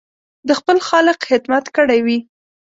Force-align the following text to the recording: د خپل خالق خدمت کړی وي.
د 0.47 0.49
خپل 0.59 0.77
خالق 0.87 1.17
خدمت 1.29 1.65
کړی 1.75 1.99
وي. 2.05 2.17